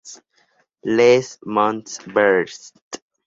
Les 0.95 1.37
Monts-Verts 1.45 2.73